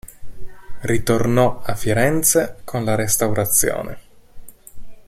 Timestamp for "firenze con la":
1.75-2.95